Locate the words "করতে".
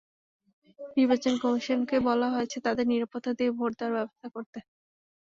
4.35-4.59